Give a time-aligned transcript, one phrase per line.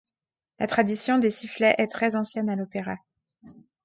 [0.57, 2.95] La tradition des sifflets est très ancienne à l'opéra.